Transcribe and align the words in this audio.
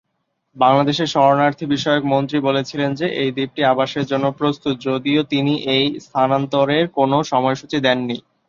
বাংলাদেশের 0.55 1.11
শরণার্থী 1.11 1.65
বিষয়ক 1.67 2.03
মন্ত্রী 2.05 2.37
বলেছিলেন 2.41 2.89
যে 2.95 3.07
এই 3.21 3.29
দ্বীপটি 3.31 3.61
"আবাসের 3.65 4.05
জন্য 4.11 4.25
প্রস্তুত", 4.39 4.73
যদিও 4.87 5.21
তিনি 5.33 5.53
এই 5.75 5.85
স্থানান্তরের 6.05 6.85
কোন 6.97 7.11
সময়সূচি 7.31 7.77
দেননি। 7.85 8.17